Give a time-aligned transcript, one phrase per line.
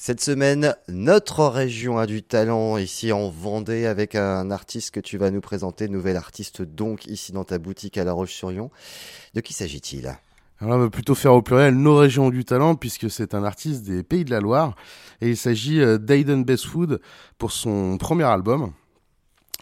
[0.00, 5.18] Cette semaine, notre région a du talent ici en Vendée avec un artiste que tu
[5.18, 8.70] vas nous présenter, nouvel artiste donc ici dans ta boutique à La Roche-sur-Yon.
[9.34, 10.16] De qui s'agit-il?
[10.60, 13.82] Alors on va plutôt faire au pluriel nos régions du talent puisque c'est un artiste
[13.82, 14.76] des Pays de la Loire
[15.20, 17.00] et il s'agit euh, d'Aiden Bestwood
[17.36, 18.72] pour son premier album.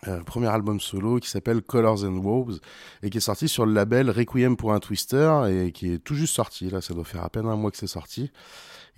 [0.08, 2.58] Euh, premier album solo qui s'appelle Colors and Wolves
[3.02, 6.14] et qui est sorti sur le label Requiem pour un Twister et qui est tout
[6.14, 6.68] juste sorti.
[6.68, 8.30] Là, ça doit faire à peine un mois que c'est sorti.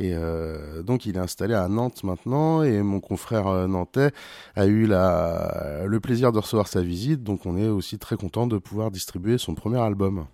[0.01, 4.11] Et euh, donc il est installé à Nantes maintenant et mon confrère euh, nantais
[4.55, 7.23] a eu le plaisir de recevoir sa visite.
[7.23, 10.27] Donc on est aussi très content de pouvoir distribuer son premier album.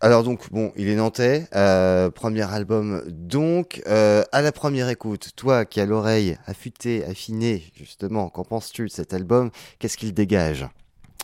[0.00, 5.64] Alors donc bon, il est nantais, euh, premier album donc à la première écoute, toi
[5.64, 9.50] qui as l'oreille affûtée, affinée justement, qu'en penses-tu de cet album?
[9.78, 10.68] Qu'est-ce qu'il dégage?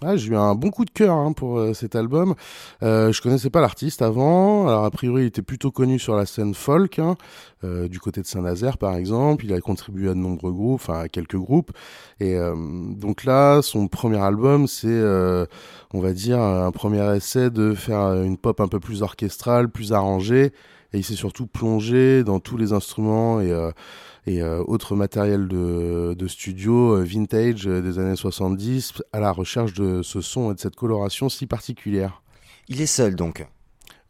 [0.01, 2.37] Ah, j'ai eu un bon coup de cœur hein, pour euh, cet album.
[2.85, 4.69] Euh, je connaissais pas l'artiste avant.
[4.69, 7.17] Alors a priori, il était plutôt connu sur la scène folk, hein,
[7.65, 9.45] euh, du côté de Saint-Nazaire par exemple.
[9.45, 11.73] Il a contribué à de nombreux groupes, enfin à quelques groupes.
[12.21, 12.55] Et euh,
[12.95, 15.47] donc là, son premier album, c'est, euh,
[15.93, 19.93] on va dire, un premier essai de faire une pop un peu plus orchestrale, plus
[19.93, 20.53] arrangée.
[20.93, 23.53] Et il s'est surtout plongé dans tous les instruments et
[24.29, 29.33] et euh, autre matériel de, de studio euh, vintage euh, des années 70 à la
[29.33, 32.23] recherche de ce son et de cette coloration si particulière.
[32.69, 33.47] Il est seul donc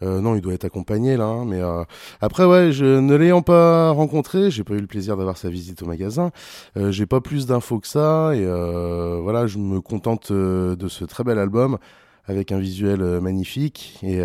[0.00, 1.82] euh, non, il doit être accompagné là, hein, mais euh...
[2.20, 5.82] après ouais, je ne l'ayant pas rencontré, j'ai pas eu le plaisir d'avoir sa visite
[5.82, 6.30] au magasin.
[6.76, 11.04] Euh, j'ai pas plus d'infos que ça et euh, voilà, je me contente de ce
[11.04, 11.78] très bel album
[12.26, 14.20] avec un visuel magnifique et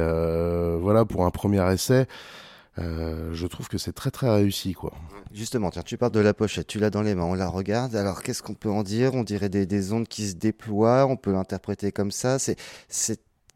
[0.80, 2.08] voilà pour un premier essai.
[2.80, 4.94] Euh, je trouve que c'est très très réussi quoi.
[5.32, 7.96] Justement, tiens, tu parles de la pochette, tu l'as dans les mains, on la regarde.
[7.96, 9.14] Alors qu'est-ce qu'on peut en dire?
[9.14, 12.40] On dirait des, des, ondes qui se déploient, on peut l'interpréter comme ça.
[12.40, 12.58] C'est,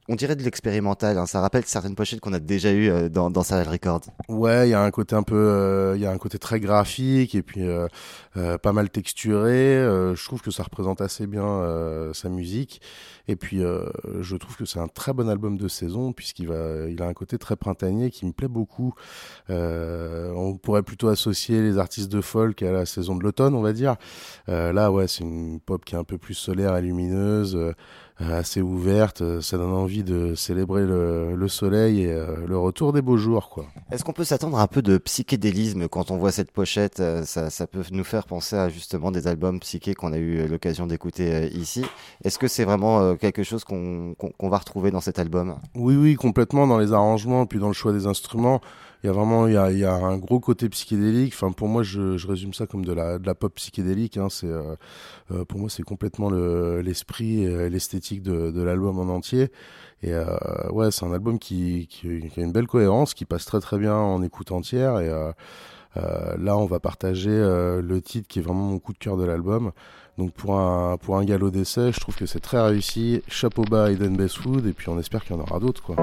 [0.09, 1.17] on dirait de l'expérimental.
[1.17, 1.25] Hein.
[1.25, 4.01] Ça rappelle certaines pochettes qu'on a déjà eues euh, dans, dans Serial Records.
[4.29, 6.59] Ouais, il y a un côté un peu, euh, il y a un côté très
[6.59, 7.87] graphique et puis euh,
[8.57, 9.75] pas mal texturé.
[10.15, 11.63] je trouve que ça représente assez bien
[12.13, 12.81] sa musique.
[13.27, 17.13] Et puis, je trouve que c'est un très bon album de saison puisqu'il a un
[17.13, 18.93] côté très printanier qui me plaît beaucoup.
[19.49, 23.73] On pourrait plutôt associer les artistes de folk à la saison de l'automne, on va
[23.73, 23.95] dire.
[24.47, 27.57] Là, ouais, c'est une pop qui est un peu plus solaire et lumineuse.
[28.19, 32.91] Euh, assez ouverte, ça donne envie de célébrer le, le soleil et euh, le retour
[32.91, 33.49] des beaux jours.
[33.49, 33.65] quoi.
[33.91, 37.49] Est-ce qu'on peut s'attendre à un peu de psychédélisme quand on voit cette pochette ça,
[37.51, 41.47] ça, peut nous faire penser à justement des albums psychés qu'on a eu l'occasion d'écouter
[41.53, 41.85] ici.
[42.23, 45.57] Est-ce que c'est vraiment quelque chose qu'on qu qu va retrouver dans cet album?
[45.75, 48.61] Oui, oui, complètement dans les arrangements, puis dans le choix des instruments.
[49.03, 51.33] Il y a vraiment il y a, y a un gros côté psychédélique.
[51.35, 54.17] Enfin, pour moi, je, je résume ça comme de la, de la pop psychédélique.
[54.17, 54.27] Hein.
[54.29, 54.75] C'est euh,
[55.31, 59.51] euh, pour moi, c'est complètement l'esprit le, et l'esthétique de, de l'album en entier.
[60.03, 60.25] Et euh,
[60.71, 63.77] ouais, c'est un album qui, qui, qui, a une belle cohérence, qui passe très très
[63.77, 64.99] bien en écoute entière.
[64.99, 65.31] Et euh,
[65.97, 69.17] euh, là, on va partager euh, le titre qui est vraiment mon coup de cœur
[69.17, 69.71] de l'album.
[70.17, 73.21] Donc pour un, pour un galop d'essai, je trouve que c'est très réussi.
[73.27, 75.83] Chapeau bas à Eden Bestwood, et puis on espère qu'il y en aura d'autres.
[75.83, 75.95] quoi.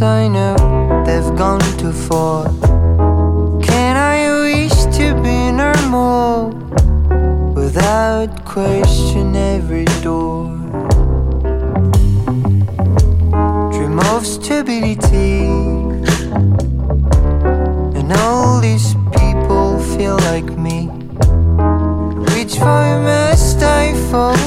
[0.00, 0.56] I know
[1.04, 2.44] they've gone too far.
[3.62, 6.50] Can I wish to be normal
[7.54, 10.46] without question every door?
[13.72, 15.46] Dream of stability,
[17.98, 20.86] and all these people feel like me.
[22.34, 24.41] Which way must I fall?